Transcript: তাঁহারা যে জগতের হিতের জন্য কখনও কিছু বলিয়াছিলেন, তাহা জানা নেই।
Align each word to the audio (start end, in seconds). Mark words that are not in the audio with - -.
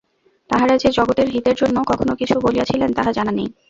তাঁহারা 0.49 0.75
যে 0.77 0.89
জগতের 0.91 1.27
হিতের 1.29 1.55
জন্য 1.55 1.77
কখনও 1.87 2.13
কিছু 2.15 2.35
বলিয়াছিলেন, 2.39 2.89
তাহা 2.93 3.11
জানা 3.11 3.31
নেই। 3.31 3.49